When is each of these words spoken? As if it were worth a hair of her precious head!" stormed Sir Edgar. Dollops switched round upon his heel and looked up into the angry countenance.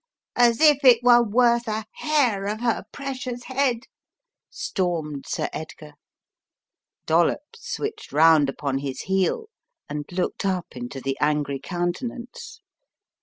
As 0.35 0.59
if 0.61 0.83
it 0.83 1.03
were 1.03 1.21
worth 1.21 1.67
a 1.67 1.85
hair 1.97 2.47
of 2.47 2.59
her 2.61 2.85
precious 2.91 3.43
head!" 3.43 3.81
stormed 4.49 5.25
Sir 5.27 5.47
Edgar. 5.53 5.93
Dollops 7.05 7.71
switched 7.71 8.11
round 8.11 8.49
upon 8.49 8.79
his 8.79 9.01
heel 9.01 9.45
and 9.87 10.05
looked 10.11 10.43
up 10.43 10.75
into 10.75 11.01
the 11.01 11.19
angry 11.19 11.59
countenance. 11.59 12.61